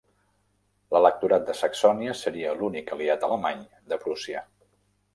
[0.95, 4.47] L'electorat de Saxònia seria l'únic aliat alemany de Prússia.